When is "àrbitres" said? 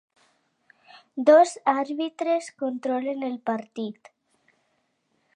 1.73-2.47